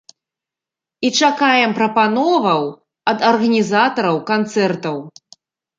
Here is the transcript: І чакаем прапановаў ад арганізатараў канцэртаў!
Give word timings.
І 1.07 1.11
чакаем 1.27 1.75
прапановаў 1.81 2.63
ад 3.13 3.19
арганізатараў 3.31 4.17
канцэртаў! 4.33 4.97